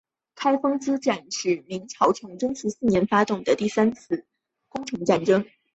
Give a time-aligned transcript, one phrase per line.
[0.33, 4.25] 开封之战是明朝崇祯十四年发动的三次
[4.67, 5.23] 攻城战。